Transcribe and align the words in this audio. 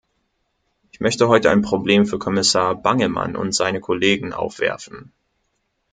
Ich 0.91 0.99
möchte 0.99 1.27
heute 1.27 1.51
ein 1.51 1.61
Problem 1.61 2.07
für 2.07 2.17
Kommissar 2.17 2.73
Bangemann 2.73 3.35
und 3.35 3.53
seine 3.53 3.79
Kollegen 3.79 4.33
aufwerfen. 4.33 5.13